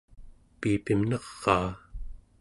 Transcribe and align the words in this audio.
piipim 0.59 1.01
neraa 1.09 1.69